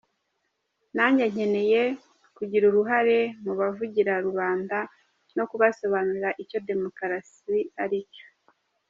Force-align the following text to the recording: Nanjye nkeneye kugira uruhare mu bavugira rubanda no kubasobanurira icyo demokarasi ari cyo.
Nanjye 0.95 1.23
nkeneye 1.31 1.81
kugira 2.37 2.63
uruhare 2.67 3.17
mu 3.43 3.53
bavugira 3.59 4.13
rubanda 4.25 4.77
no 5.35 5.43
kubasobanurira 5.49 6.29
icyo 6.43 6.57
demokarasi 6.69 7.57
ari 7.83 7.99
cyo. 8.13 8.25